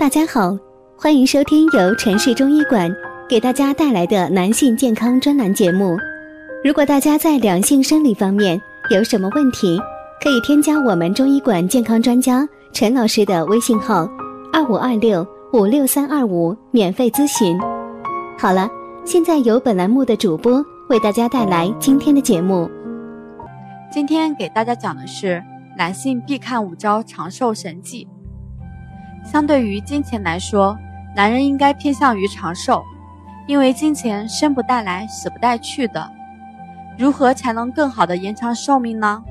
[0.00, 0.56] 大家好，
[0.96, 2.90] 欢迎收听由城市中医馆
[3.28, 5.94] 给大家带来的男性健康专栏节目。
[6.64, 8.58] 如果大家在两性生理方面
[8.88, 9.78] 有什么问题，
[10.24, 14.08] 可以添加我们中医馆健康专家陈老师的微信号：
[14.50, 17.60] 二五二六五六三二五，免费咨询。
[18.38, 18.70] 好了，
[19.04, 22.70] 现在由本栏目的主播为大家带来今天的节目。
[23.92, 25.44] 今天给大家讲的是
[25.76, 28.08] 男性必看五招长寿神技。
[29.24, 30.76] 相对于金钱来说，
[31.14, 32.82] 男人应该偏向于长寿，
[33.46, 36.10] 因为金钱生不带来，死不带去的。
[36.98, 39.22] 如何才能更好的延长寿命呢？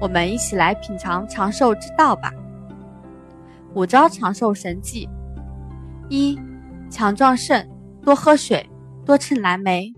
[0.00, 2.32] 我们一起来品尝长寿之道吧。
[3.74, 5.08] 五招长寿神技：
[6.08, 6.38] 一、
[6.90, 7.68] 强壮肾，
[8.02, 8.68] 多喝水，
[9.04, 9.92] 多吃蓝莓。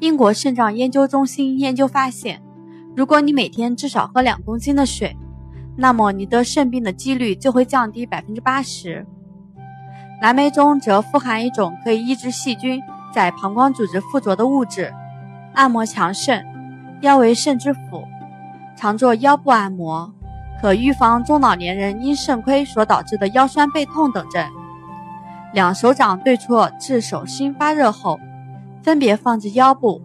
[0.00, 2.42] 英国肾脏研究中心研究发现，
[2.94, 5.16] 如果你每天至少喝两公斤的水。
[5.76, 9.06] 那么你得肾病的几率就会降低百分之八十。
[10.20, 14.92] 蓝莓中则富含一种可以抑制细菌在膀胱组织附着的物质。
[15.52, 16.44] 按摩强肾，
[17.02, 18.04] 腰为肾之府，
[18.76, 20.12] 常做腰部按摩，
[20.60, 24.46] 可预防中老年人因肾亏所导致的腰酸背痛等症。
[25.52, 28.18] 两手掌对错至手心发热后，
[28.82, 30.02] 分别放置腰部，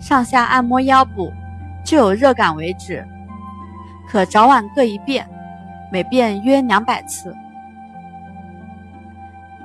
[0.00, 1.32] 上下按摩腰部，
[1.84, 3.06] 至有热感为止。
[4.08, 5.26] 可早晚各一遍，
[5.90, 7.34] 每遍约两百次。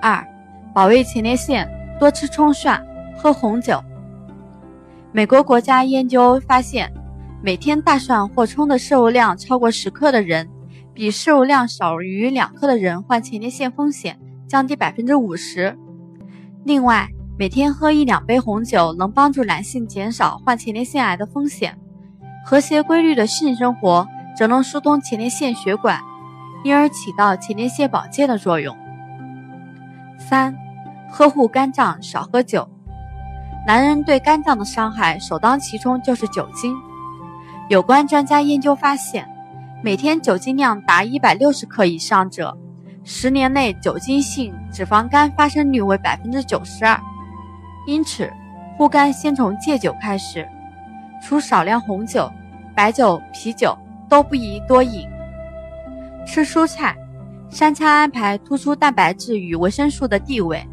[0.02, 0.26] 二、
[0.74, 1.68] 保卫前列腺，
[2.00, 2.82] 多吃葱蒜，
[3.18, 3.84] 喝红酒。
[5.12, 6.92] 美国国家研究发现，
[7.42, 10.48] 每天大蒜或葱的摄入量超过十克的人，
[10.94, 15.78] 比摄入量少于两克的人患前列腺风险降低百分之五十。
[16.64, 21.78] 另外，每天喝一两杯红酒能帮助男性减少患前列腺癌的风险。
[22.46, 24.08] 和谐规律的性生活。
[24.38, 26.00] 则能疏通前列腺血管，
[26.64, 28.78] 因而起到前列腺保健的作用。
[30.20, 30.56] 三、
[31.10, 32.70] 呵护肝脏，少喝酒。
[33.66, 36.76] 男人对肝脏的伤害首当其冲就是酒精。
[37.68, 39.28] 有关专家研究发现，
[39.84, 42.56] 每天酒精量达一百六十克以上者，
[43.04, 47.02] 十年内酒精性脂肪肝发生率为百分之九十二。
[47.88, 48.32] 因此，
[48.78, 50.48] 护肝先从戒酒开始，
[51.24, 52.32] 除少量红酒、
[52.76, 53.76] 白酒、啤酒。
[54.10, 55.08] 都不宜多饮。
[56.26, 56.96] 吃蔬菜，
[57.50, 60.68] 三餐安排突出蛋白质与维生素的地位，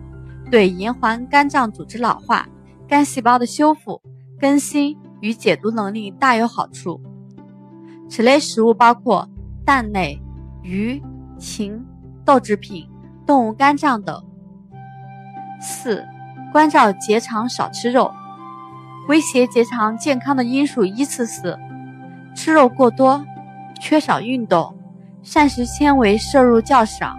[0.51, 2.49] 对延缓肝脏组织老化、
[2.89, 4.01] 肝细胞的修复、
[4.41, 7.01] 更新与解毒能力大有好处。
[8.09, 9.29] 此类食物包括
[9.65, 10.21] 蛋类、
[10.63, 11.01] 鱼、
[11.39, 11.85] 禽、
[12.25, 12.87] 豆制品、
[13.27, 14.23] 动物肝脏等。
[15.61, 16.05] 四、
[16.53, 18.13] 关照结肠，少吃肉。
[19.09, 21.59] 威胁结肠健康的因素依次是。
[22.35, 23.25] 吃肉过多，
[23.81, 24.77] 缺少运动，
[25.23, 27.17] 膳食纤维摄入较少，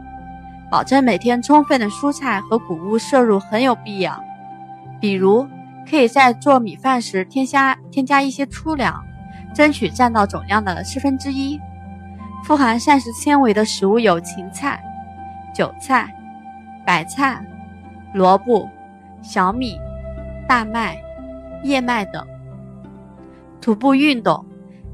[0.69, 4.21] 保证每天充分的蔬菜和谷物摄入很有必要。
[4.99, 5.47] 比如，
[5.89, 9.03] 可以在做米饭时添加添加一些粗粮，
[9.53, 11.59] 争取占到总量的四分之一。
[12.43, 14.79] 富含膳食纤维的食物有芹菜、
[15.53, 16.13] 韭菜、
[16.85, 17.43] 白菜、
[18.13, 18.69] 萝卜、
[19.23, 19.79] 小米、
[20.47, 20.97] 大麦、
[21.63, 22.23] 燕麦等。
[23.59, 24.45] 徒步运动。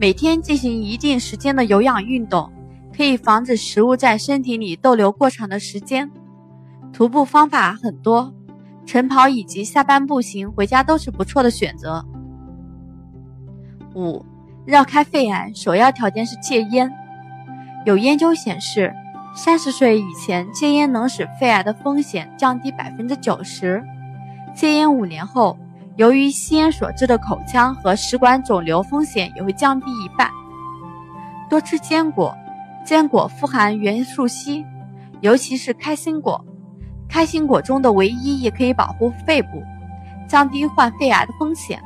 [0.02, 2.52] 每天进行一定时间的有氧运动，
[2.98, 6.10] 可以防止食物在身体里逗留过长的时间。
[6.92, 8.34] 徒步方法很多，
[8.84, 12.04] 晨跑以及下班步行回家都是不错的选择。
[13.94, 14.26] 五、
[14.66, 16.92] 绕开肺癌，首要条件是戒烟。
[17.86, 18.92] 有研究显示，
[19.36, 23.84] 三十岁以前戒烟能使肺癌的风险降低百分之九十。
[24.56, 25.60] 戒烟五年后。
[26.02, 30.28] 由于吸烟所致的口腔和食管肿瘤风险也会降低一半。
[31.48, 32.36] 多吃坚果，
[32.84, 34.66] 坚果富含元素硒，
[35.20, 36.44] 尤其是开心果。
[37.08, 39.62] 开心果中的维 E 也可以保护肺部，
[40.28, 41.80] 降低患肺癌的风险。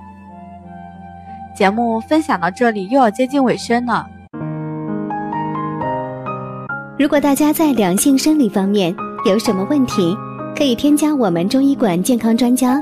[1.54, 4.08] 节目分享到这里又要接近尾声了。
[6.98, 8.96] 如果大家在良性生理方面
[9.26, 10.16] 有什么问题，
[10.56, 12.82] 可以添加我们中医馆健康专家。